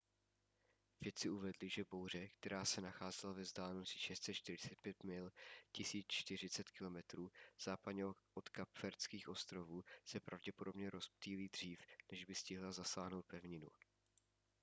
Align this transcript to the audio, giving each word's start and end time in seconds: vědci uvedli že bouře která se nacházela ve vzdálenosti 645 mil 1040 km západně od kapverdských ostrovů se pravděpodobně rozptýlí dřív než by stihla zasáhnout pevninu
vědci 1.01 1.29
uvedli 1.29 1.69
že 1.69 1.83
bouře 1.89 2.27
která 2.27 2.65
se 2.65 2.81
nacházela 2.81 3.33
ve 3.33 3.41
vzdálenosti 3.41 3.99
645 3.99 5.03
mil 5.03 5.31
1040 5.71 6.67
km 6.71 7.25
západně 7.63 8.05
od 8.33 8.49
kapverdských 8.49 9.29
ostrovů 9.29 9.83
se 10.05 10.19
pravděpodobně 10.19 10.89
rozptýlí 10.89 11.49
dřív 11.49 11.79
než 12.11 12.25
by 12.25 12.35
stihla 12.35 12.71
zasáhnout 12.71 13.25
pevninu 13.27 13.69